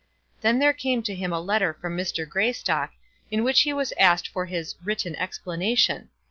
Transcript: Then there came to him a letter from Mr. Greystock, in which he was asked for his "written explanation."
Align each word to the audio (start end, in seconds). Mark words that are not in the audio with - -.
Then 0.41 0.57
there 0.57 0.73
came 0.73 1.03
to 1.03 1.13
him 1.13 1.31
a 1.31 1.39
letter 1.39 1.75
from 1.79 1.95
Mr. 1.95 2.27
Greystock, 2.27 2.89
in 3.29 3.43
which 3.43 3.61
he 3.61 3.71
was 3.71 3.93
asked 3.99 4.27
for 4.27 4.47
his 4.47 4.73
"written 4.83 5.15
explanation." 5.15 6.09